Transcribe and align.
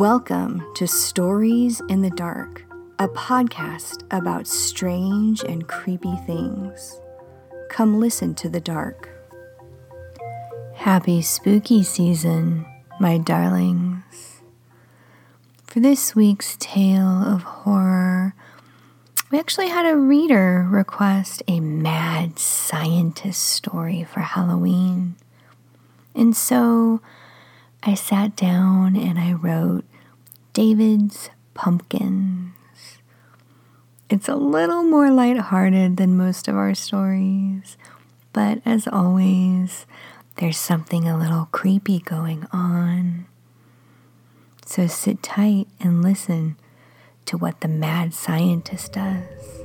Welcome 0.00 0.66
to 0.76 0.86
Stories 0.86 1.82
in 1.90 2.00
the 2.00 2.08
Dark, 2.08 2.64
a 2.98 3.06
podcast 3.06 4.02
about 4.10 4.46
strange 4.46 5.42
and 5.44 5.68
creepy 5.68 6.16
things. 6.26 6.98
Come 7.68 8.00
listen 8.00 8.34
to 8.36 8.48
the 8.48 8.62
dark. 8.62 9.10
Happy 10.72 11.20
spooky 11.20 11.82
season, 11.82 12.64
my 12.98 13.18
darlings. 13.18 14.40
For 15.64 15.80
this 15.80 16.16
week's 16.16 16.56
tale 16.58 17.22
of 17.22 17.42
horror, 17.42 18.34
we 19.30 19.38
actually 19.38 19.68
had 19.68 19.84
a 19.84 19.98
reader 19.98 20.66
request 20.70 21.42
a 21.46 21.60
mad 21.60 22.38
scientist 22.38 23.42
story 23.42 24.04
for 24.04 24.20
Halloween. 24.20 25.16
And 26.14 26.34
so 26.34 27.02
I 27.82 27.92
sat 27.92 28.34
down 28.34 28.96
and 28.96 29.18
I 29.18 29.34
wrote 29.34 29.84
David's 30.52 31.30
Pumpkins. 31.54 32.54
It's 34.08 34.28
a 34.28 34.34
little 34.34 34.82
more 34.82 35.10
lighthearted 35.10 35.96
than 35.96 36.16
most 36.16 36.48
of 36.48 36.56
our 36.56 36.74
stories, 36.74 37.76
but 38.32 38.60
as 38.64 38.88
always, 38.88 39.86
there's 40.36 40.58
something 40.58 41.06
a 41.06 41.16
little 41.16 41.46
creepy 41.52 42.00
going 42.00 42.46
on. 42.52 43.26
So 44.66 44.88
sit 44.88 45.22
tight 45.22 45.68
and 45.78 46.02
listen 46.02 46.56
to 47.26 47.38
what 47.38 47.60
the 47.60 47.68
mad 47.68 48.12
scientist 48.12 48.94
does. 48.94 49.62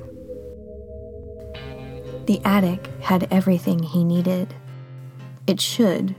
The 2.27 2.39
attic 2.45 2.87
had 3.01 3.27
everything 3.31 3.81
he 3.81 4.03
needed. 4.03 4.53
It 5.47 5.59
should 5.59 6.15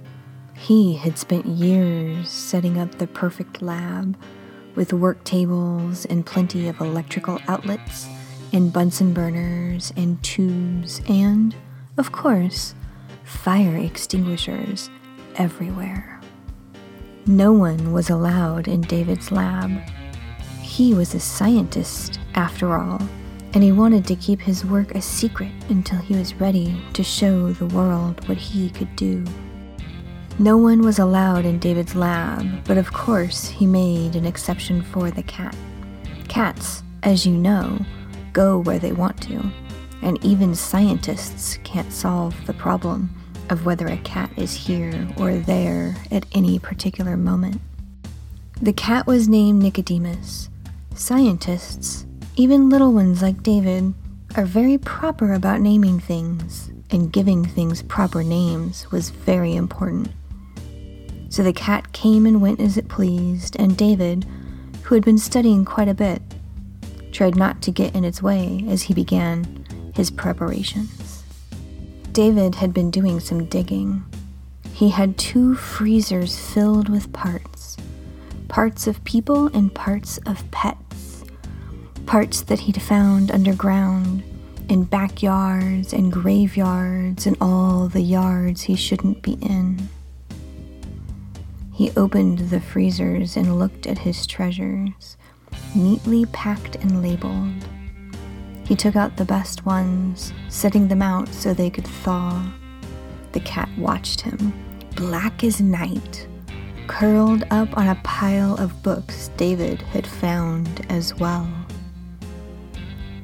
he 0.57 0.97
had 0.97 1.19
spent 1.19 1.47
years 1.47 2.31
setting 2.31 2.79
up 2.79 2.97
the 2.97 3.07
perfect 3.07 3.61
lab 3.61 4.17
with 4.77 4.93
work 4.93 5.25
tables 5.25 6.05
and 6.05 6.25
plenty 6.25 6.69
of 6.69 6.81
electrical 6.81 7.41
outlets 7.49 8.07
and 8.53 8.73
Bunsen 8.73 9.13
burners 9.13 9.93
and 9.97 10.23
tubes 10.23 11.01
and, 11.09 11.57
of 11.97 12.13
course, 12.13 12.75
fire 13.25 13.77
extinguishers 13.77 14.89
everywhere. 15.35 16.21
No 17.27 17.53
one 17.53 17.93
was 17.93 18.09
allowed 18.09 18.69
in 18.69 18.83
David's 18.83 19.33
lab. 19.33 19.71
He 20.63 20.95
was 20.95 21.15
a 21.15 21.21
scientist, 21.21 22.21
after 22.35 22.77
all, 22.77 23.01
and 23.53 23.65
he 23.65 23.73
wanted 23.73 24.07
to 24.07 24.17
keep 24.17 24.41
his 24.41 24.65
work 24.65 24.95
a 24.95 25.03
secret 25.03 25.51
until 25.69 25.99
he 25.99 26.15
was 26.15 26.35
ready 26.35 26.81
to 26.93 27.03
show 27.03 27.51
the 27.53 27.67
world 27.67 28.29
what 28.29 28.39
he 28.39 28.71
could 28.71 28.95
do. 28.95 29.25
No 30.39 30.59
one 30.59 30.83
was 30.83 30.99
allowed 30.99 31.47
in 31.47 31.59
David's 31.59 31.95
lab, 31.95 32.63
but 32.65 32.77
of 32.77 32.93
course 32.93 33.49
he 33.49 33.65
made 33.65 34.15
an 34.15 34.27
exception 34.27 34.83
for 34.83 35.11
the 35.11 35.23
cat. 35.23 35.57
Cats, 36.29 36.83
as 37.03 37.25
you 37.25 37.33
know, 37.33 37.79
go 38.35 38.59
where 38.59 38.79
they 38.79 38.93
want 38.93 39.19
to, 39.23 39.51
and 40.03 40.23
even 40.23 40.55
scientists 40.55 41.59
can't 41.65 41.91
solve 41.91 42.35
the 42.47 42.53
problem 42.53 43.09
of 43.49 43.65
whether 43.65 43.87
a 43.87 43.97
cat 43.99 44.31
is 44.37 44.53
here 44.53 45.09
or 45.17 45.39
there 45.39 45.97
at 46.11 46.27
any 46.33 46.59
particular 46.59 47.17
moment. 47.17 47.59
The 48.61 48.75
cat 48.75 49.07
was 49.07 49.29
named 49.29 49.63
Nicodemus. 49.63 50.51
Scientists, 50.95 52.05
even 52.37 52.69
little 52.69 52.93
ones 52.93 53.23
like 53.23 53.43
David, 53.43 53.95
are 54.37 54.45
very 54.45 54.77
proper 54.77 55.33
about 55.33 55.63
naming 55.63 55.99
things, 55.99 56.71
and 56.91 57.11
giving 57.11 57.43
things 57.43 57.81
proper 57.83 58.23
names 58.23 58.91
was 58.93 59.09
very 59.09 59.55
important. 59.55 60.11
So 61.29 61.43
the 61.43 61.53
cat 61.53 61.93
came 61.93 62.27
and 62.27 62.41
went 62.41 62.61
as 62.61 62.77
it 62.77 62.89
pleased, 62.89 63.57
and 63.59 63.77
David, 63.77 64.27
who 64.85 64.95
had 64.95 65.05
been 65.05 65.19
studying 65.19 65.65
quite 65.65 65.89
a 65.89 65.95
bit, 65.95 66.23
tried 67.13 67.37
not 67.37 67.63
to 67.63 67.71
get 67.71 67.95
in 67.95 68.05
its 68.05 68.23
way 68.23 68.65
as 68.69 68.83
he 68.83 68.95
began 68.95 69.67
his 69.95 70.11
preparations. 70.11 71.25
David 72.13 72.57
had 72.57 72.73
been 72.73 72.91
doing 72.91 73.21
some 73.21 73.47
digging. 73.47 74.05
He 74.73 74.91
had 74.91 75.19
two 75.19 75.55
freezers 75.55 76.39
filled 76.39 76.89
with 76.89 77.13
parts 77.13 77.77
parts 78.49 78.87
of 78.87 79.03
people 79.05 79.49
and 79.49 79.75
parts 79.75 80.19
of 80.19 80.49
pets, 80.51 81.25
parts 82.07 82.43
that 82.43 82.61
he'd 82.61 82.81
found 82.81 83.31
underground 83.31 84.23
in 84.69 84.85
backyards 84.85 85.93
and 85.93 86.13
graveyards 86.13 87.27
and 87.27 87.37
all 87.41 87.89
the 87.89 88.01
yards 88.01 88.63
he 88.63 88.77
shouldn't 88.77 89.21
be 89.23 89.33
in. 89.43 89.89
He 91.77 91.91
opened 91.91 92.39
the 92.39 92.59
freezers 92.59 93.37
and 93.37 93.59
looked 93.59 93.87
at 93.87 93.99
his 93.99 94.27
treasures, 94.27 95.19
neatly 95.75 96.25
packed 96.25 96.77
and 96.77 97.03
labeled. 97.03 97.69
He 98.65 98.75
took 98.75 98.97
out 98.97 99.19
the 99.19 99.27
best 99.27 99.67
ones, 99.67 100.33
setting 100.49 100.89
them 100.89 101.03
out 101.03 101.29
so 101.29 101.53
they 101.53 101.69
could 101.69 101.87
thaw. 101.87 102.51
The 103.33 103.41
cat 103.41 103.69
watched 103.77 104.23
him, 104.23 104.55
black 104.95 105.45
as 105.45 105.61
night, 105.61 106.27
curled 106.87 107.45
up 107.51 107.77
on 107.77 107.89
a 107.89 108.01
pile 108.03 108.55
of 108.55 108.83
books 108.83 109.29
David 109.37 109.83
had 109.83 110.07
found 110.07 110.87
as 110.89 111.15
well. 111.17 111.47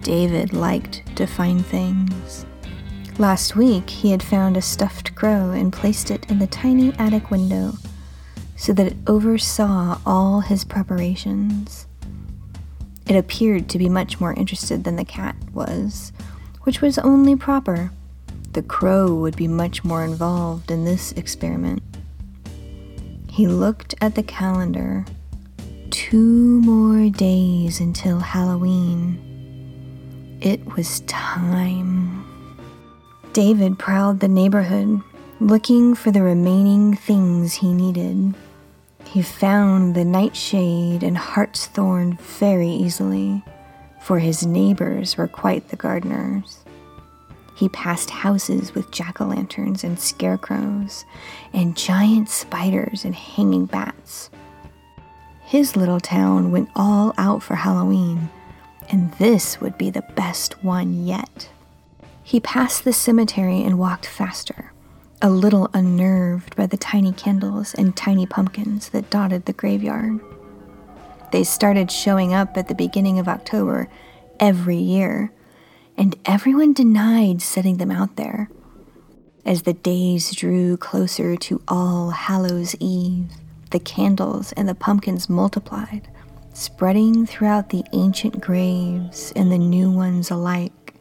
David 0.03 0.53
liked 0.53 1.17
to 1.17 1.27
find 1.27 1.65
things. 1.65 2.45
Last 3.19 3.57
week, 3.57 3.89
he 3.89 4.11
had 4.11 4.23
found 4.23 4.59
a 4.59 4.63
stuffed 4.63 5.15
crow 5.15 5.53
and 5.53 5.73
placed 5.73 6.11
it 6.11 6.31
in 6.31 6.39
the 6.39 6.47
tiny 6.47 6.93
attic 6.99 7.31
window 7.31 7.73
so 8.63 8.73
that 8.73 8.87
it 8.87 8.97
oversaw 9.09 9.99
all 10.07 10.39
his 10.39 10.63
preparations. 10.63 11.89
It 13.09 13.17
appeared 13.17 13.69
to 13.71 13.79
be 13.79 13.89
much 13.89 14.21
more 14.21 14.35
interested 14.35 14.85
than 14.85 14.95
the 14.95 15.05
cat 15.05 15.35
was, 15.53 16.13
which 16.63 16.81
was 16.81 16.97
only 16.97 17.35
proper. 17.35 17.91
The 18.53 18.63
crow 18.63 19.17
would 19.17 19.35
be 19.35 19.49
much 19.49 19.83
more 19.83 20.05
involved 20.05 20.71
in 20.71 20.85
this 20.85 21.11
experiment. 21.13 21.83
He 23.29 23.49
looked 23.49 23.97
at 24.01 24.15
the 24.15 24.23
calendar. 24.23 25.07
Two 25.91 26.61
more 26.61 27.11
days 27.11 27.81
until 27.81 28.21
Halloween. 28.21 30.39
It 30.41 30.77
was 30.77 31.01
time. 31.09 32.25
David 33.33 33.81
prowled 33.81 34.21
the 34.21 34.29
neighborhood, 34.29 35.01
looking 35.41 35.97
for 35.97 36.13
the 36.13 36.23
remaining 36.23 36.95
things 36.95 37.55
he 37.55 37.75
needed. 37.75 38.37
He 39.13 39.21
found 39.21 39.95
the 39.95 40.07
nightshade 40.07 41.03
and 41.03 41.19
hartshorn 41.19 42.17
very 42.17 42.71
easily, 42.71 43.45
for 44.01 44.19
his 44.19 44.47
neighbors 44.47 45.19
were 45.19 45.29
quite 45.29 45.69
the 45.69 45.77
gardeners. 45.77 46.65
He 47.55 47.69
passed 47.69 48.09
houses 48.09 48.75
with 48.75 48.91
jack 48.91 49.21
o' 49.21 49.27
lanterns 49.27 49.85
and 49.85 50.01
scarecrows, 50.01 51.05
and 51.53 51.77
giant 51.77 52.31
spiders 52.31 53.05
and 53.05 53.15
hanging 53.15 53.67
bats. 53.67 54.31
His 55.43 55.77
little 55.77 56.01
town 56.01 56.51
went 56.51 56.71
all 56.75 57.13
out 57.19 57.43
for 57.43 57.57
Halloween, 57.57 58.31
and 58.89 59.13
this 59.15 59.61
would 59.61 59.77
be 59.77 59.91
the 59.91 60.09
best 60.17 60.65
one 60.65 61.05
yet. 61.05 61.51
He 62.23 62.41
passed 62.41 62.85
the 62.85 62.95
cemetery 62.95 63.63
and 63.63 63.79
walked 63.79 64.07
faster 64.07 64.72
a 65.23 65.31
little 65.31 65.71
unnerved 65.73 66.57
by 66.57 66.67
the 66.67 66.77
tiny 66.77 67.13
candles 67.13 67.75
and 67.75 67.97
tiny 67.97 68.27
pumpkins 68.27 68.89
that 68.89 69.09
dotted 69.09 69.45
the 69.45 69.53
graveyard. 69.53 70.19
They 71.31 71.45
started 71.45 71.93
showing 71.93 72.35
up 72.35 72.57
at 72.57 72.67
the 72.67 72.75
beginning 72.75 73.21
of 73.21 73.29
October 73.29 73.89
every 74.41 74.77
year, 74.77 75.33
and 75.97 76.17
everyone 76.25 76.73
denied 76.73 77.41
setting 77.41 77.77
them 77.77 77.93
out 77.93 78.17
there. 78.17 78.51
As 79.47 79.63
the 79.63 79.75
days 79.75 80.35
drew 80.35 80.77
closer 80.77 81.37
to 81.37 81.63
All 81.69 82.11
Hallows 82.11 82.75
Eve, 82.81 83.31
the 83.71 83.79
candles 83.79 84.51
and 84.53 84.69
the 84.69 84.75
pumpkins 84.75 85.31
multiplied, 85.31 86.09
spreading 86.53 87.27
throughout 87.27 87.71
the 87.71 87.85
ancient 87.93 88.41
graves 88.41 89.33
and 89.37 89.53
the 89.53 89.59
new 89.59 89.89
ones 89.89 90.33
alike, 90.33 90.95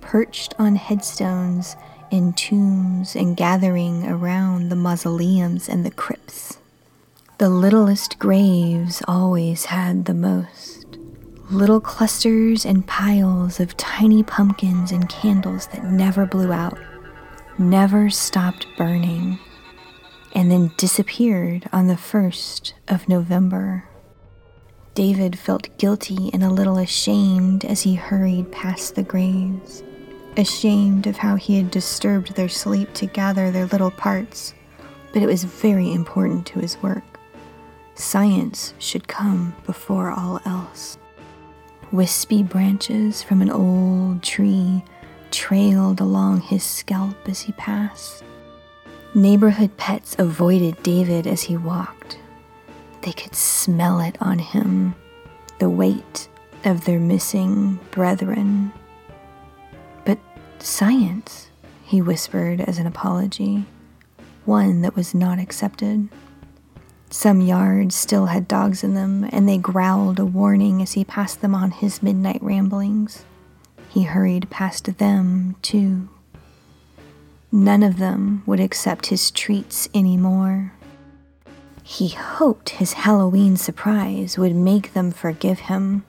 perched 0.00 0.54
on 0.58 0.76
headstones 0.76 1.76
in 2.14 2.32
tombs 2.32 3.16
and 3.16 3.36
gathering 3.36 4.06
around 4.06 4.68
the 4.68 4.76
mausoleums 4.76 5.68
and 5.68 5.84
the 5.84 5.90
crypts. 5.90 6.58
The 7.38 7.48
littlest 7.48 8.20
graves 8.20 9.02
always 9.08 9.64
had 9.64 10.04
the 10.04 10.14
most. 10.14 10.96
Little 11.50 11.80
clusters 11.80 12.64
and 12.64 12.86
piles 12.86 13.58
of 13.58 13.76
tiny 13.76 14.22
pumpkins 14.22 14.92
and 14.92 15.08
candles 15.08 15.66
that 15.68 15.90
never 15.90 16.24
blew 16.24 16.52
out, 16.52 16.78
never 17.58 18.08
stopped 18.10 18.68
burning, 18.78 19.40
and 20.36 20.52
then 20.52 20.70
disappeared 20.76 21.68
on 21.72 21.88
the 21.88 21.94
1st 21.94 22.74
of 22.86 23.08
November. 23.08 23.88
David 24.94 25.36
felt 25.36 25.76
guilty 25.78 26.30
and 26.32 26.44
a 26.44 26.52
little 26.52 26.78
ashamed 26.78 27.64
as 27.64 27.82
he 27.82 27.96
hurried 27.96 28.52
past 28.52 28.94
the 28.94 29.02
graves 29.02 29.82
ashamed 30.36 31.06
of 31.06 31.16
how 31.16 31.36
he 31.36 31.56
had 31.56 31.70
disturbed 31.70 32.34
their 32.34 32.48
sleep 32.48 32.92
to 32.94 33.06
gather 33.06 33.50
their 33.50 33.66
little 33.66 33.90
parts, 33.90 34.54
but 35.12 35.22
it 35.22 35.26
was 35.26 35.44
very 35.44 35.92
important 35.92 36.46
to 36.46 36.58
his 36.58 36.80
work. 36.82 37.04
Science 37.94 38.74
should 38.78 39.06
come 39.06 39.54
before 39.64 40.10
all 40.10 40.40
else. 40.44 40.98
Wispy 41.92 42.42
branches 42.42 43.22
from 43.22 43.40
an 43.40 43.50
old 43.50 44.22
tree 44.22 44.82
trailed 45.30 46.00
along 46.00 46.40
his 46.40 46.62
scalp 46.62 47.16
as 47.28 47.42
he 47.42 47.52
passed. 47.52 48.24
Neighborhood 49.14 49.76
pets 49.76 50.16
avoided 50.18 50.82
David 50.82 51.26
as 51.26 51.42
he 51.42 51.56
walked. 51.56 52.18
They 53.02 53.12
could 53.12 53.34
smell 53.34 54.00
it 54.00 54.16
on 54.20 54.38
him, 54.38 54.94
the 55.58 55.68
weight 55.68 56.28
of 56.64 56.84
their 56.84 56.98
missing 56.98 57.78
brethren. 57.90 58.72
Science, 60.64 61.50
he 61.84 62.00
whispered 62.00 62.58
as 62.58 62.78
an 62.78 62.86
apology, 62.86 63.66
one 64.46 64.80
that 64.80 64.96
was 64.96 65.14
not 65.14 65.38
accepted. 65.38 66.08
Some 67.10 67.42
yards 67.42 67.94
still 67.94 68.26
had 68.26 68.48
dogs 68.48 68.82
in 68.82 68.94
them, 68.94 69.28
and 69.30 69.46
they 69.46 69.58
growled 69.58 70.18
a 70.18 70.24
warning 70.24 70.80
as 70.80 70.92
he 70.92 71.04
passed 71.04 71.42
them 71.42 71.54
on 71.54 71.70
his 71.70 72.02
midnight 72.02 72.42
ramblings. 72.42 73.26
He 73.90 74.04
hurried 74.04 74.48
past 74.48 74.96
them, 74.96 75.56
too. 75.60 76.08
None 77.52 77.82
of 77.82 77.98
them 77.98 78.42
would 78.46 78.58
accept 78.58 79.08
his 79.08 79.30
treats 79.30 79.90
anymore. 79.94 80.72
He 81.82 82.08
hoped 82.08 82.70
his 82.70 82.94
Halloween 82.94 83.58
surprise 83.58 84.38
would 84.38 84.56
make 84.56 84.94
them 84.94 85.10
forgive 85.10 85.58
him. 85.58 86.06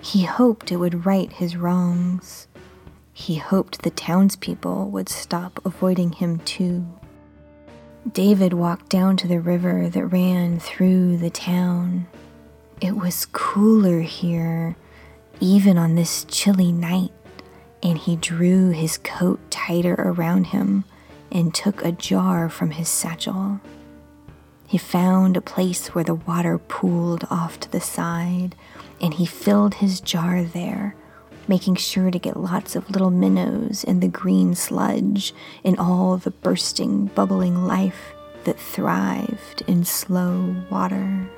He 0.00 0.22
hoped 0.22 0.70
it 0.70 0.76
would 0.76 1.04
right 1.04 1.32
his 1.32 1.56
wrongs. 1.56 2.46
He 3.18 3.36
hoped 3.36 3.80
the 3.80 3.90
townspeople 3.90 4.90
would 4.90 5.08
stop 5.08 5.58
avoiding 5.64 6.12
him 6.12 6.38
too. 6.40 6.86
David 8.12 8.52
walked 8.52 8.90
down 8.90 9.16
to 9.16 9.26
the 9.26 9.40
river 9.40 9.88
that 9.88 10.06
ran 10.06 10.60
through 10.60 11.16
the 11.16 11.30
town. 11.30 12.08
It 12.78 12.94
was 12.94 13.24
cooler 13.32 14.02
here, 14.02 14.76
even 15.40 15.78
on 15.78 15.94
this 15.94 16.26
chilly 16.28 16.70
night, 16.70 17.10
and 17.82 17.96
he 17.96 18.16
drew 18.16 18.68
his 18.68 18.98
coat 18.98 19.40
tighter 19.50 19.94
around 19.94 20.48
him 20.48 20.84
and 21.32 21.54
took 21.54 21.82
a 21.82 21.92
jar 21.92 22.50
from 22.50 22.72
his 22.72 22.90
satchel. 22.90 23.60
He 24.66 24.76
found 24.76 25.38
a 25.38 25.40
place 25.40 25.88
where 25.94 26.04
the 26.04 26.14
water 26.14 26.58
pooled 26.58 27.24
off 27.30 27.58
to 27.60 27.72
the 27.72 27.80
side, 27.80 28.54
and 29.00 29.14
he 29.14 29.24
filled 29.24 29.76
his 29.76 30.02
jar 30.02 30.44
there 30.44 30.94
making 31.48 31.76
sure 31.76 32.10
to 32.10 32.18
get 32.18 32.36
lots 32.36 32.76
of 32.76 32.90
little 32.90 33.10
minnows 33.10 33.84
in 33.84 34.00
the 34.00 34.08
green 34.08 34.54
sludge 34.54 35.34
in 35.62 35.78
all 35.78 36.16
the 36.16 36.30
bursting, 36.30 37.06
bubbling 37.06 37.66
life 37.66 38.14
that 38.44 38.58
thrived 38.58 39.62
in 39.66 39.84
slow 39.84 40.56
water. 40.70 41.28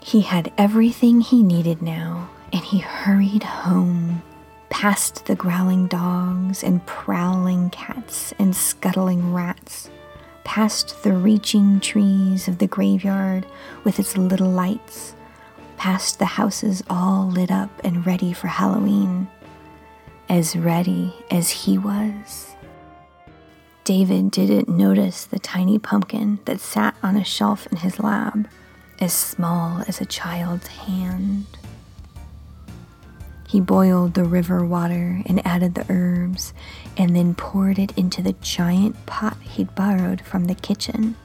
He 0.00 0.20
had 0.22 0.52
everything 0.56 1.20
he 1.20 1.42
needed 1.42 1.82
now, 1.82 2.30
and 2.52 2.62
he 2.62 2.78
hurried 2.78 3.42
home, 3.42 4.22
past 4.70 5.26
the 5.26 5.34
growling 5.34 5.86
dogs 5.86 6.62
and 6.62 6.84
prowling 6.86 7.70
cats 7.70 8.32
and 8.38 8.54
scuttling 8.54 9.34
rats, 9.34 9.90
past 10.44 11.02
the 11.02 11.12
reaching 11.12 11.80
trees 11.80 12.48
of 12.48 12.58
the 12.58 12.66
graveyard 12.66 13.44
with 13.84 13.98
its 13.98 14.16
little 14.16 14.50
lights 14.50 15.14
past 15.78 16.18
the 16.18 16.26
houses 16.26 16.82
all 16.90 17.28
lit 17.28 17.50
up 17.50 17.70
and 17.84 18.04
ready 18.04 18.32
for 18.32 18.48
Halloween, 18.48 19.28
as 20.28 20.56
ready 20.56 21.14
as 21.30 21.50
he 21.50 21.78
was. 21.78 22.54
David 23.84 24.30
didn't 24.30 24.68
notice 24.68 25.24
the 25.24 25.38
tiny 25.38 25.78
pumpkin 25.78 26.40
that 26.44 26.60
sat 26.60 26.94
on 27.02 27.16
a 27.16 27.24
shelf 27.24 27.66
in 27.68 27.78
his 27.78 28.00
lab, 28.00 28.48
as 29.00 29.12
small 29.12 29.82
as 29.86 30.00
a 30.00 30.04
child's 30.04 30.66
hand. 30.66 31.46
He 33.48 33.60
boiled 33.60 34.12
the 34.12 34.24
river 34.24 34.66
water 34.66 35.22
and 35.24 35.46
added 35.46 35.74
the 35.74 35.86
herbs, 35.88 36.52
and 36.98 37.16
then 37.16 37.34
poured 37.34 37.78
it 37.78 37.96
into 37.96 38.20
the 38.20 38.34
giant 38.42 39.06
pot 39.06 39.38
he'd 39.40 39.74
borrowed 39.74 40.20
from 40.20 40.46
the 40.46 40.54
kitchen, 40.54 41.16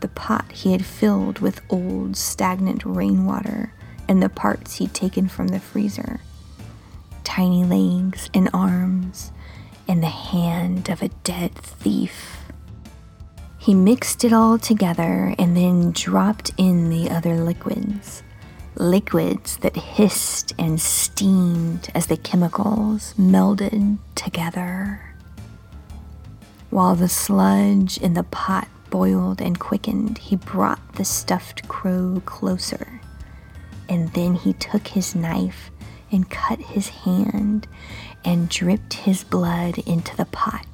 the 0.00 0.08
pot 0.08 0.52
he 0.52 0.72
had 0.72 0.84
filled 0.84 1.40
with 1.40 1.62
old, 1.70 2.16
stagnant 2.16 2.84
rainwater 2.84 3.72
and 4.08 4.22
the 4.22 4.28
parts 4.28 4.76
he'd 4.76 4.94
taken 4.94 5.28
from 5.28 5.48
the 5.48 5.60
freezer 5.60 6.20
tiny 7.24 7.64
legs 7.64 8.30
and 8.32 8.48
arms, 8.54 9.32
and 9.88 10.02
the 10.02 10.06
hand 10.06 10.88
of 10.88 11.02
a 11.02 11.08
dead 11.24 11.52
thief. 11.54 12.38
He 13.58 13.74
mixed 13.74 14.24
it 14.24 14.32
all 14.32 14.58
together 14.58 15.34
and 15.36 15.56
then 15.56 15.90
dropped 15.90 16.52
in 16.56 16.90
the 16.90 17.10
other 17.10 17.36
liquids. 17.36 18.22
Liquids 18.76 19.56
that 19.58 19.74
hissed 19.74 20.52
and 20.58 20.80
steamed 20.80 21.88
as 21.94 22.06
the 22.06 22.16
chemicals 22.16 23.14
melded 23.18 23.98
together. 24.14 25.00
While 26.70 26.94
the 26.94 27.08
sludge 27.08 27.98
in 27.98 28.14
the 28.14 28.24
pot 28.24 28.68
boiled 28.90 29.40
and 29.40 29.58
quickened, 29.58 30.18
he 30.18 30.36
brought 30.36 30.94
the 30.94 31.04
stuffed 31.04 31.66
crow 31.66 32.22
closer 32.26 32.93
and 33.88 34.12
then 34.12 34.34
he 34.34 34.52
took 34.54 34.88
his 34.88 35.14
knife 35.14 35.70
and 36.10 36.30
cut 36.30 36.60
his 36.60 36.88
hand 36.88 37.66
and 38.24 38.48
dripped 38.48 38.94
his 38.94 39.24
blood 39.24 39.78
into 39.78 40.16
the 40.16 40.24
pot, 40.24 40.66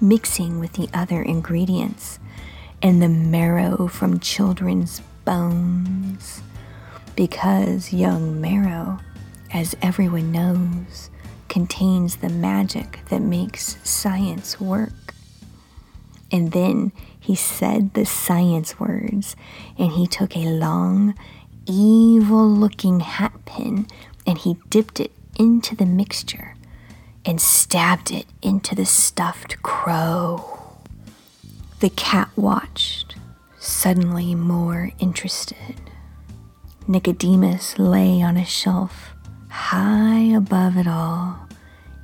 mixing 0.00 0.58
with 0.58 0.72
the 0.72 0.88
other 0.92 1.22
ingredients 1.22 2.18
and 2.82 3.02
the 3.02 3.08
marrow 3.08 3.86
from 3.86 4.20
children's 4.20 5.00
bones. 5.24 6.42
Because 7.16 7.92
young 7.92 8.40
marrow, 8.40 9.00
as 9.52 9.76
everyone 9.82 10.32
knows, 10.32 11.10
contains 11.48 12.16
the 12.16 12.28
magic 12.28 13.00
that 13.08 13.20
makes 13.20 13.76
science 13.88 14.60
work. 14.60 15.14
And 16.30 16.52
then 16.52 16.92
he 17.18 17.34
said 17.34 17.94
the 17.94 18.04
science 18.04 18.78
words, 18.78 19.34
and 19.78 19.92
he 19.92 20.06
took 20.06 20.36
a 20.36 20.44
long 20.44 21.14
evil 21.68 22.48
looking 22.48 23.00
hat 23.00 23.32
pin 23.44 23.86
and 24.26 24.38
he 24.38 24.56
dipped 24.70 25.00
it 25.00 25.12
into 25.38 25.76
the 25.76 25.86
mixture 25.86 26.54
and 27.24 27.40
stabbed 27.40 28.10
it 28.10 28.26
into 28.42 28.74
the 28.74 28.86
stuffed 28.86 29.62
crow. 29.62 30.58
The 31.80 31.90
cat 31.90 32.30
watched, 32.36 33.16
suddenly 33.58 34.34
more 34.34 34.90
interested. 34.98 35.80
Nicodemus 36.86 37.78
lay 37.78 38.22
on 38.22 38.36
a 38.36 38.44
shelf 38.44 39.12
high 39.50 40.34
above 40.34 40.76
it 40.76 40.86
all, 40.86 41.38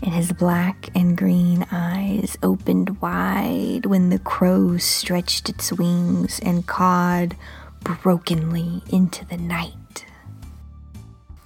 and 0.03 0.13
his 0.13 0.33
black 0.33 0.91
and 0.95 1.17
green 1.17 1.67
eyes 1.73 2.37
opened 2.43 3.01
wide 3.01 3.87
when 3.87 4.11
the 4.11 4.19
crow 4.19 4.77
stretched 4.77 5.49
its 5.49 5.73
wings 5.73 6.39
and 6.41 6.67
cawed 6.67 7.37
brokenly 7.85 8.83
into 8.91 9.25
the 9.27 9.37
night. 9.37 10.07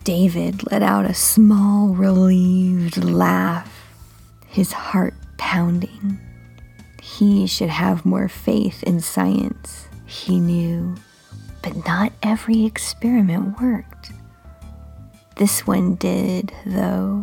David 0.04 0.70
let 0.70 0.82
out 0.82 1.04
a 1.04 1.14
small, 1.14 1.88
relieved 1.88 3.04
laugh, 3.04 3.92
his 4.46 4.72
heart 4.72 5.14
pounding. 5.36 6.18
He 7.02 7.46
should 7.46 7.68
have 7.68 8.06
more 8.06 8.28
faith 8.28 8.82
in 8.84 9.00
science, 9.00 9.88
he 10.06 10.40
knew, 10.40 10.94
but 11.62 11.84
not 11.86 12.12
every 12.22 12.64
experiment 12.64 13.60
worked. 13.60 14.12
This 15.36 15.66
one 15.66 15.96
did, 15.96 16.52
though. 16.64 17.22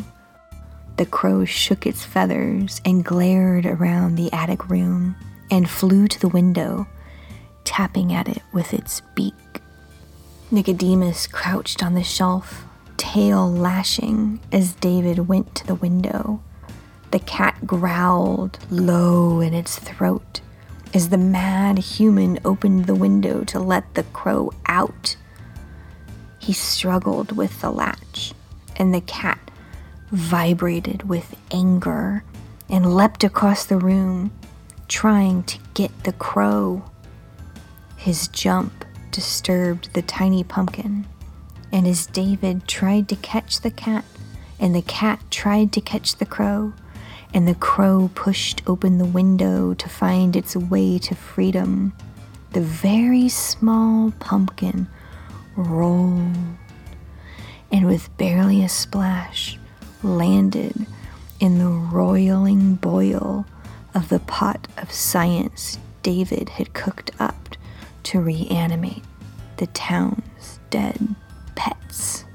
The 0.98 1.05
crow 1.05 1.43
shook 1.43 1.86
its 1.86 2.05
feathers 2.05 2.79
and 2.86 3.03
glared 3.03 3.65
around 3.65 4.15
the 4.15 4.31
attic 4.31 4.69
room 4.69 5.15
and 5.51 5.69
flew 5.69 6.07
to 6.07 6.19
the 6.19 6.29
window 6.29 6.88
tapping 7.65 8.13
at 8.13 8.29
it 8.29 8.41
with 8.53 8.74
its 8.74 9.01
beak. 9.13 9.34
Nicodemus 10.51 11.27
crouched 11.27 11.84
on 11.84 11.95
the 11.95 12.03
shelf, 12.03 12.63
tail 12.95 13.51
lashing 13.51 14.39
as 14.51 14.74
David 14.75 15.27
went 15.27 15.53
to 15.55 15.67
the 15.67 15.75
window. 15.75 16.41
The 17.12 17.19
cat 17.19 17.67
growled 17.67 18.60
low 18.69 19.41
in 19.41 19.53
its 19.53 19.77
throat 19.77 20.41
as 20.93 21.10
the 21.10 21.17
mad 21.17 21.77
human 21.77 22.39
opened 22.45 22.86
the 22.86 22.95
window 22.95 23.43
to 23.43 23.60
let 23.60 23.95
the 23.95 24.03
crow 24.03 24.51
out. 24.65 25.17
He 26.39 26.53
struggled 26.53 27.36
with 27.36 27.60
the 27.60 27.69
latch, 27.69 28.34
and 28.77 28.93
the 28.93 29.01
cat 29.01 29.51
vibrated 30.12 31.10
with 31.10 31.36
anger 31.51 32.24
and 32.69 32.95
leapt 32.95 33.25
across 33.25 33.65
the 33.65 33.77
room, 33.77 34.31
trying 34.88 35.43
to 35.43 35.57
get 35.74 36.05
the 36.05 36.13
crow. 36.13 36.84
His 38.06 38.28
jump 38.28 38.86
disturbed 39.10 39.92
the 39.94 40.04
tiny 40.04 40.44
pumpkin, 40.44 41.08
and 41.72 41.88
as 41.88 42.06
David 42.06 42.68
tried 42.68 43.10
to 43.10 43.16
catch 43.16 43.62
the 43.62 43.72
cat, 43.72 44.06
and 44.60 44.76
the 44.76 44.84
cat 44.84 45.20
tried 45.32 45.72
to 45.72 45.82
catch 45.82 46.18
the 46.18 46.26
crow, 46.28 46.74
and 47.34 47.48
the 47.48 47.56
crow 47.56 48.12
pushed 48.14 48.62
open 48.68 49.00
the 49.00 49.06
window 49.06 49.74
to 49.74 49.90
find 49.90 50.36
its 50.36 50.56
way 50.56 51.00
to 51.00 51.16
freedom, 51.16 51.94
the 52.52 52.62
very 52.62 53.28
small 53.28 54.12
pumpkin 54.20 54.88
rolled, 55.56 56.38
and 57.72 57.88
with 57.88 58.16
barely 58.18 58.64
a 58.64 58.70
splash, 58.70 59.58
landed 60.04 60.86
in 61.40 61.58
the 61.58 61.70
roiling 61.70 62.76
boil 62.76 63.48
of 63.96 64.10
the 64.10 64.20
pot 64.20 64.68
of 64.78 64.92
science 64.92 65.80
David 66.04 66.50
had 66.50 66.76
cooked 66.76 67.10
up 67.20 67.55
to 68.06 68.22
reanimate 68.22 69.04
the 69.58 69.68
town's 69.68 70.60
dead 70.70 71.16
pets. 71.56 72.26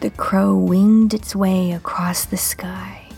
The 0.00 0.10
crow 0.10 0.56
winged 0.56 1.14
its 1.14 1.34
way 1.34 1.72
across 1.72 2.24
the 2.24 2.36
sky, 2.36 3.08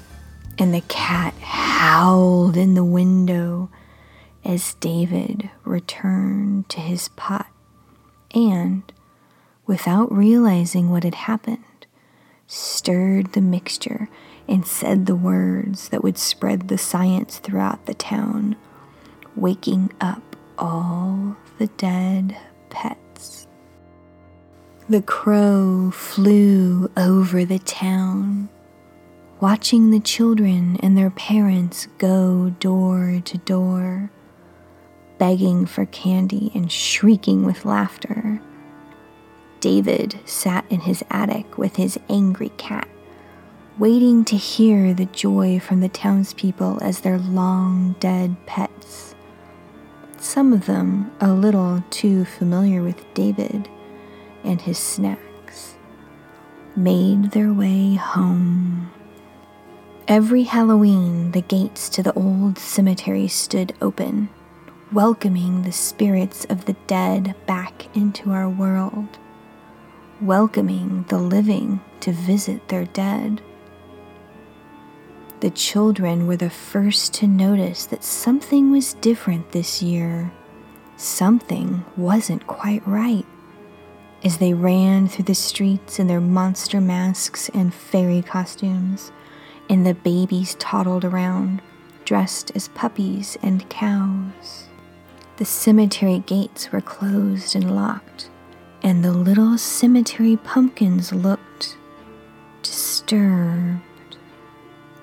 and 0.59 0.75
the 0.75 0.83
cat 0.83 1.35
howled 1.41 2.57
in 2.57 2.75
the 2.75 2.85
window 2.85 3.71
as 4.45 4.75
David 4.75 5.51
returned 5.65 6.69
to 6.69 6.81
his 6.81 7.09
pot 7.11 7.47
and, 8.35 8.83
without 9.67 10.13
realizing 10.13 10.91
what 10.91 11.05
had 11.05 11.15
happened, 11.15 11.87
stirred 12.47 13.33
the 13.33 13.41
mixture 13.41 14.09
and 14.49 14.67
said 14.67 15.07
the 15.07 15.17
words 15.17 15.89
that 15.89 16.05
would 16.05 16.19
spread 16.19 16.69
the 16.69 16.79
science 16.79 17.39
throughout 17.39 17.87
the 17.87 17.95
town, 17.95 18.55
waking 19.35 19.93
up 20.01 20.36
all 20.59 21.37
the 21.59 21.67
dead 21.79 22.37
pets. 22.71 23.47
The 24.89 25.03
crow 25.03 25.91
flew 25.91 26.91
over 26.97 27.45
the 27.45 27.59
town, 27.59 28.49
watching 29.41 29.91
the 29.91 30.01
children 30.01 30.77
and 30.81 30.97
their 30.97 31.11
parents 31.11 31.89
go 31.99 32.51
door 32.61 33.21
to 33.25 33.39
door, 33.39 34.11
begging 35.19 35.67
for 35.67 35.87
candy 35.87 36.53
and 36.55 36.71
shrieking 36.71 37.45
with 37.45 37.65
laughter. 37.65 38.41
David 39.61 40.21
sat 40.25 40.65
in 40.71 40.81
his 40.81 41.03
attic 41.11 41.59
with 41.59 41.77
his 41.77 41.99
angry 42.09 42.51
cat 42.51 42.89
waiting 43.79 44.25
to 44.25 44.37
hear 44.37 44.95
the 44.95 45.07
joy 45.07 45.61
from 45.61 45.81
the 45.81 45.89
townspeople 45.89 46.79
as 46.83 47.01
their 47.01 47.19
long 47.19 47.95
dead 48.01 48.35
pets. 48.47 49.16
Some 50.19 50.53
of 50.53 50.67
them 50.67 51.11
a 51.21 51.33
little 51.33 51.85
too 51.91 52.25
familiar 52.25 52.83
with 52.83 53.03
David 53.15 53.69
and 54.45 54.61
his 54.61 54.79
snacks, 54.79 55.77
made 56.75 57.33
their 57.33 57.53
way 57.53 57.95
home. 57.95 58.91
Every 60.09 60.45
Halloween, 60.45 61.33
the 61.33 61.43
gates 61.43 61.89
to 61.91 62.03
the 62.03 62.13
old 62.15 62.59
cemetery 62.59 63.29
stood 63.29 63.75
open, 63.83 64.29
welcoming 64.93 65.63
the 65.63 65.73
spirits 65.73 66.45
of 66.45 66.65
the 66.65 66.77
dead 66.87 67.35
back 67.47 67.95
into 67.97 68.31
our 68.31 68.49
world, 68.49 69.19
welcoming 70.21 71.05
the 71.09 71.19
living 71.19 71.81
to 72.01 72.13
visit 72.13 72.69
their 72.69 72.85
dead. 72.85 73.43
The 75.41 75.51
children 75.51 76.27
were 76.27 76.37
the 76.37 76.49
first 76.49 77.13
to 77.15 77.27
notice 77.27 77.85
that 77.87 78.03
something 78.03 78.71
was 78.71 78.95
different 78.95 79.53
this 79.53 79.83
year. 79.83 80.33
Something 80.97 81.85
wasn't 81.95 82.47
quite 82.47 82.87
right. 82.87 83.27
As 84.25 84.39
they 84.39 84.55
ran 84.55 85.09
through 85.09 85.27
the 85.27 85.35
streets 85.35 85.99
in 85.99 86.07
their 86.07 86.23
monster 86.23 86.81
masks 86.81 87.51
and 87.51 87.75
fairy 87.75 88.23
costumes, 88.23 89.13
and 89.69 89.85
the 89.85 89.93
babies 89.95 90.57
toddled 90.59 91.05
around, 91.05 91.61
dressed 92.07 92.51
as 92.55 92.69
puppies 92.69 93.37
and 93.43 93.69
cows. 93.69 94.69
The 95.37 95.45
cemetery 95.45 96.21
gates 96.21 96.73
were 96.73 96.81
closed 96.81 97.55
and 97.55 97.77
locked, 97.77 98.31
and 98.83 99.05
the 99.05 99.13
little 99.13 99.59
cemetery 99.59 100.39
pumpkins 100.39 101.13
looked 101.13 101.77
disturbed. 102.63 103.83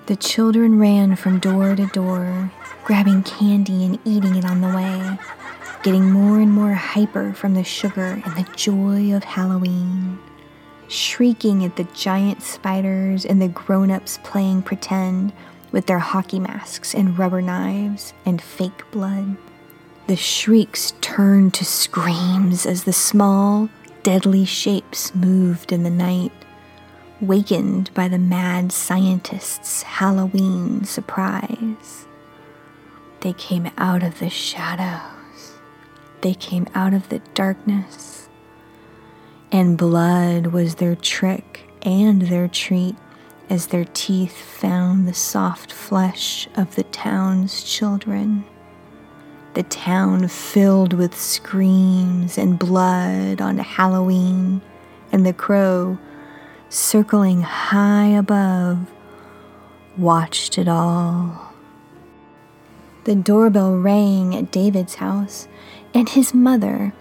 The 0.06 0.16
children 0.16 0.78
ran 0.78 1.16
from 1.16 1.38
door 1.38 1.74
to 1.74 1.86
door, 1.86 2.52
grabbing 2.84 3.22
candy 3.22 3.86
and 3.86 3.98
eating 4.04 4.36
it 4.36 4.44
on 4.44 4.60
the 4.60 4.68
way, 4.68 5.18
getting 5.82 6.12
more 6.12 6.40
and 6.40 6.52
more 6.52 6.74
hyper 6.74 7.32
from 7.32 7.54
the 7.54 7.64
sugar 7.64 8.20
and 8.22 8.36
the 8.36 8.46
joy 8.54 9.14
of 9.14 9.24
Halloween, 9.24 10.18
shrieking 10.88 11.64
at 11.64 11.76
the 11.76 11.88
giant 11.94 12.42
spiders 12.42 13.24
and 13.24 13.40
the 13.40 13.48
grown 13.48 13.90
ups 13.90 14.18
playing 14.22 14.60
pretend 14.60 15.32
with 15.72 15.86
their 15.86 16.00
hockey 16.00 16.38
masks 16.38 16.94
and 16.94 17.18
rubber 17.18 17.40
knives 17.40 18.12
and 18.26 18.42
fake 18.42 18.84
blood. 18.90 19.38
The 20.06 20.16
shrieks 20.16 20.92
turned 21.00 21.54
to 21.54 21.64
screams 21.64 22.66
as 22.66 22.84
the 22.84 22.92
small, 22.92 23.70
deadly 24.02 24.44
shapes 24.44 25.14
moved 25.14 25.72
in 25.72 25.82
the 25.82 25.88
night 25.88 26.43
wakened 27.26 27.92
by 27.94 28.08
the 28.08 28.18
mad 28.18 28.70
scientist's 28.72 29.82
Halloween 29.82 30.84
surprise. 30.84 32.06
They 33.20 33.32
came 33.32 33.70
out 33.78 34.02
of 34.02 34.18
the 34.18 34.30
shadows, 34.30 35.54
they 36.20 36.34
came 36.34 36.66
out 36.74 36.92
of 36.92 37.08
the 37.08 37.20
darkness, 37.32 38.28
and 39.50 39.78
blood 39.78 40.48
was 40.48 40.74
their 40.76 40.94
trick 40.94 41.62
and 41.82 42.22
their 42.22 42.48
treat 42.48 42.96
as 43.48 43.68
their 43.68 43.86
teeth 43.94 44.36
found 44.36 45.06
the 45.06 45.14
soft 45.14 45.72
flesh 45.72 46.48
of 46.56 46.74
the 46.74 46.84
town's 46.84 47.62
children. 47.62 48.44
The 49.54 49.62
town 49.62 50.28
filled 50.28 50.92
with 50.92 51.18
screams 51.18 52.36
and 52.38 52.58
blood 52.58 53.40
on 53.40 53.58
Halloween, 53.58 54.60
and 55.12 55.24
the 55.24 55.32
crow 55.32 55.98
circling 56.74 57.42
high 57.42 58.08
above, 58.08 58.90
watched 59.96 60.58
it 60.58 60.66
all. 60.66 61.52
The 63.04 63.14
doorbell 63.14 63.76
rang 63.76 64.34
at 64.34 64.50
David's 64.50 64.96
house, 64.96 65.46
and 65.94 66.08
his 66.08 66.34
mother, 66.34 66.92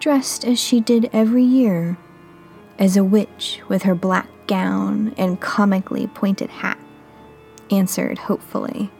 dressed 0.00 0.44
as 0.44 0.58
she 0.58 0.80
did 0.80 1.08
every 1.12 1.44
year, 1.44 1.98
as 2.78 2.96
a 2.96 3.04
witch 3.04 3.60
with 3.68 3.84
her 3.84 3.94
black 3.94 4.28
gown 4.48 5.14
and 5.16 5.40
comically 5.40 6.08
pointed 6.08 6.50
hat, 6.50 6.78
answered 7.70 8.18
hopefully. 8.18 8.90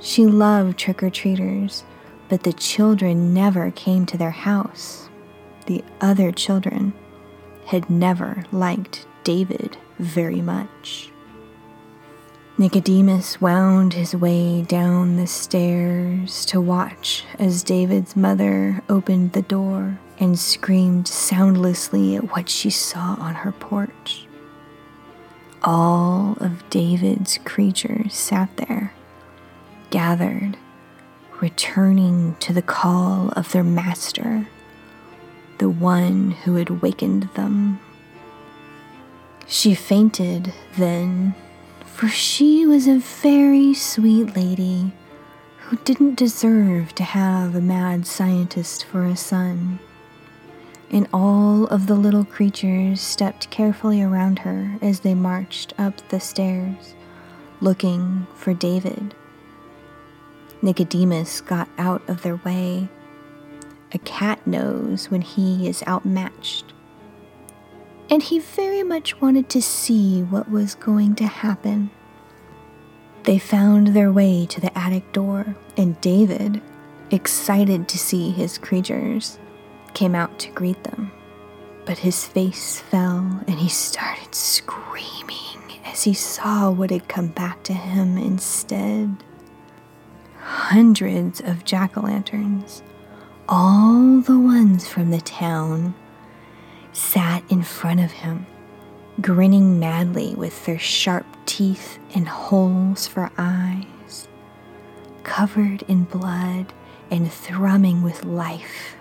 She 0.00 0.24
loved 0.24 0.78
trick 0.78 1.02
or 1.02 1.10
treaters, 1.10 1.84
but 2.30 2.44
the 2.44 2.52
children 2.54 3.34
never 3.34 3.70
came 3.72 4.06
to 4.06 4.16
their 4.16 4.30
house. 4.30 5.10
The 5.66 5.84
other 6.00 6.32
children 6.32 6.94
had 7.66 7.88
never 7.88 8.44
liked 8.52 9.06
David 9.24 9.76
very 9.98 10.40
much. 10.40 11.10
Nicodemus 12.58 13.40
wound 13.40 13.94
his 13.94 14.14
way 14.14 14.62
down 14.62 15.16
the 15.16 15.26
stairs 15.26 16.44
to 16.46 16.60
watch 16.60 17.24
as 17.38 17.62
David's 17.62 18.14
mother 18.14 18.82
opened 18.88 19.32
the 19.32 19.42
door 19.42 19.98
and 20.18 20.38
screamed 20.38 21.08
soundlessly 21.08 22.14
at 22.14 22.30
what 22.34 22.48
she 22.48 22.68
saw 22.68 23.16
on 23.18 23.34
her 23.34 23.52
porch. 23.52 24.26
All 25.64 26.36
of 26.40 26.68
David's 26.68 27.38
creatures 27.38 28.14
sat 28.14 28.56
there, 28.58 28.92
gathered, 29.90 30.58
returning 31.40 32.36
to 32.40 32.52
the 32.52 32.62
call 32.62 33.30
of 33.30 33.50
their 33.52 33.64
master 33.64 34.46
the 35.62 35.70
one 35.70 36.32
who 36.42 36.56
had 36.56 36.82
wakened 36.82 37.28
them. 37.34 37.78
She 39.46 39.76
fainted 39.76 40.52
then, 40.76 41.36
for 41.86 42.08
she 42.08 42.66
was 42.66 42.88
a 42.88 42.98
very 42.98 43.72
sweet 43.72 44.34
lady 44.34 44.90
who 45.58 45.76
didn't 45.84 46.16
deserve 46.16 46.96
to 46.96 47.04
have 47.04 47.54
a 47.54 47.60
mad 47.60 48.08
scientist 48.08 48.84
for 48.84 49.04
a 49.04 49.14
son. 49.14 49.78
And 50.90 51.06
all 51.12 51.68
of 51.68 51.86
the 51.86 51.94
little 51.94 52.24
creatures 52.24 53.00
stepped 53.00 53.48
carefully 53.50 54.02
around 54.02 54.40
her 54.40 54.78
as 54.82 54.98
they 54.98 55.14
marched 55.14 55.74
up 55.78 56.08
the 56.08 56.18
stairs, 56.18 56.96
looking 57.60 58.26
for 58.34 58.52
David. 58.52 59.14
Nicodemus 60.60 61.40
got 61.40 61.68
out 61.78 62.02
of 62.08 62.22
their 62.22 62.40
way 62.44 62.88
a 63.94 63.98
cat 63.98 64.46
knows 64.46 65.10
when 65.10 65.20
he 65.20 65.68
is 65.68 65.82
outmatched. 65.86 66.72
And 68.10 68.22
he 68.22 68.38
very 68.38 68.82
much 68.82 69.20
wanted 69.20 69.48
to 69.50 69.62
see 69.62 70.22
what 70.22 70.50
was 70.50 70.74
going 70.74 71.14
to 71.16 71.26
happen. 71.26 71.90
They 73.24 73.38
found 73.38 73.88
their 73.88 74.12
way 74.12 74.46
to 74.46 74.60
the 74.60 74.76
attic 74.76 75.12
door, 75.12 75.56
and 75.76 76.00
David, 76.00 76.60
excited 77.10 77.88
to 77.88 77.98
see 77.98 78.30
his 78.30 78.58
creatures, 78.58 79.38
came 79.94 80.14
out 80.14 80.38
to 80.40 80.50
greet 80.50 80.82
them. 80.84 81.12
But 81.84 81.98
his 81.98 82.26
face 82.26 82.80
fell 82.80 83.42
and 83.46 83.58
he 83.58 83.68
started 83.68 84.34
screaming 84.34 85.80
as 85.84 86.04
he 86.04 86.14
saw 86.14 86.70
what 86.70 86.90
had 86.90 87.08
come 87.08 87.28
back 87.28 87.62
to 87.64 87.72
him 87.72 88.16
instead. 88.16 89.16
Hundreds 90.40 91.40
of 91.40 91.64
jack 91.64 91.96
o' 91.96 92.02
lanterns 92.02 92.82
all 93.54 94.22
the 94.22 94.38
ones 94.38 94.88
from 94.88 95.10
the 95.10 95.20
town 95.20 95.94
sat 96.94 97.44
in 97.50 97.62
front 97.62 98.00
of 98.00 98.10
him, 98.10 98.46
grinning 99.20 99.78
madly 99.78 100.34
with 100.34 100.64
their 100.64 100.78
sharp 100.78 101.26
teeth 101.44 101.98
and 102.14 102.26
holes 102.26 103.06
for 103.06 103.30
eyes, 103.36 104.26
covered 105.22 105.82
in 105.82 106.04
blood 106.04 106.72
and 107.10 107.30
thrumming 107.30 108.02
with 108.02 108.24
life. 108.24 108.96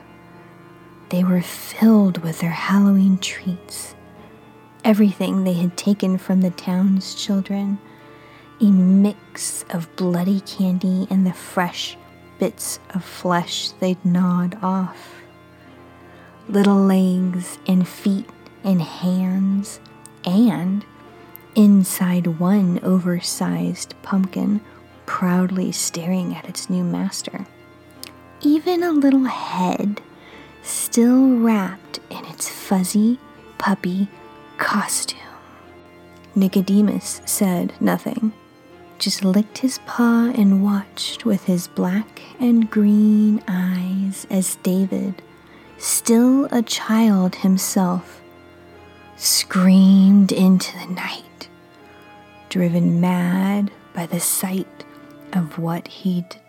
They 1.11 1.23
were 1.23 1.41
filled 1.41 2.17
with 2.17 2.39
their 2.39 2.49
Halloween 2.49 3.19
treats, 3.19 3.95
everything 4.83 5.45
they 5.45 5.53
had 5.53 5.77
taken 5.77 6.17
from 6.17 6.41
the 6.41 6.51
town's 6.51 7.15
children, 7.15 7.79
a 8.59 8.65
mix 8.65 9.63
of 9.69 9.95
bloody 9.95 10.41
candy 10.41 11.07
and 11.09 11.25
the 11.25 11.31
fresh 11.31 11.95
bits 12.41 12.79
of 12.95 13.03
flesh 13.03 13.69
they'd 13.79 14.03
gnawed 14.03 14.57
off. 14.63 15.21
Little 16.49 16.83
legs 16.83 17.59
and 17.67 17.87
feet 17.87 18.27
and 18.63 18.81
hands, 18.81 19.79
and 20.25 20.83
inside 21.53 22.39
one 22.39 22.79
oversized 22.81 23.93
pumpkin 24.01 24.59
proudly 25.05 25.71
staring 25.71 26.33
at 26.35 26.49
its 26.49 26.67
new 26.67 26.83
master. 26.83 27.45
Even 28.41 28.81
a 28.81 28.91
little 28.91 29.25
head 29.25 30.01
still 30.63 31.37
wrapped 31.37 31.99
in 32.09 32.25
its 32.25 32.49
fuzzy 32.49 33.19
puppy 33.59 34.07
costume. 34.57 35.19
Nicodemus 36.33 37.21
said 37.23 37.71
nothing 37.79 38.33
just 39.01 39.25
licked 39.25 39.57
his 39.57 39.79
paw 39.87 40.31
and 40.35 40.63
watched 40.63 41.25
with 41.25 41.45
his 41.45 41.67
black 41.67 42.21
and 42.39 42.69
green 42.69 43.41
eyes 43.47 44.27
as 44.29 44.57
David, 44.57 45.23
still 45.79 46.45
a 46.51 46.61
child 46.61 47.33
himself, 47.33 48.21
screamed 49.15 50.31
into 50.31 50.77
the 50.77 50.93
night, 50.93 51.49
driven 52.49 53.01
mad 53.01 53.71
by 53.95 54.05
the 54.05 54.19
sight 54.19 54.85
of 55.33 55.57
what 55.57 55.87
he'd 55.87 56.39